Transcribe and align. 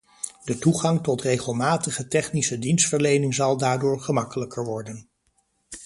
De 0.43 0.57
toegang 0.59 1.03
tot 1.03 1.21
regelmatige 1.21 2.07
technische 2.07 2.59
dienstverlening 2.59 3.33
zal 3.33 3.57
daardoor 3.57 3.99
gemakkelijker 3.99 4.63
worden. 4.65 5.09